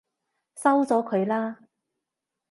[0.55, 1.59] 收咗佢啦！